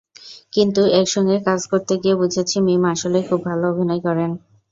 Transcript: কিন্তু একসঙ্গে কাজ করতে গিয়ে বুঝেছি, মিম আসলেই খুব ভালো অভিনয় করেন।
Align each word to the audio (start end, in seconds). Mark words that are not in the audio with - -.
কিন্তু 0.53 0.81
একসঙ্গে 0.99 1.37
কাজ 1.47 1.61
করতে 1.71 1.93
গিয়ে 2.01 2.19
বুঝেছি, 2.21 2.55
মিম 2.59 2.83
আসলেই 2.93 3.27
খুব 3.29 3.39
ভালো 3.49 3.63
অভিনয় 3.71 4.01
করেন। 4.07 4.31